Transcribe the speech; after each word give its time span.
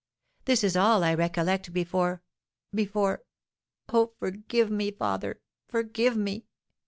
This 0.45 0.63
is 0.63 0.75
all 0.75 1.03
I 1.03 1.13
recollect 1.13 1.71
before 1.73 2.23
before 2.73 3.21
Oh, 3.89 4.13
forgive 4.17 4.71
me, 4.71 4.89
father, 4.89 5.39
forgive 5.67 6.17
me! 6.17 6.47